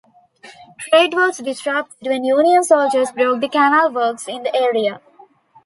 [0.89, 4.99] Trade was disrupted when Union soldiers broke the canal works in the area.